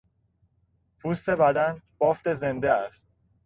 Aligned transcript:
پوست 1.01 1.29
بدن 1.29 1.81
بافت 1.97 2.33
زنده 2.33 2.71
است. 2.71 3.05